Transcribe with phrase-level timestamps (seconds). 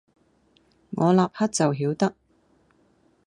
[0.93, 2.15] 我立刻就曉得，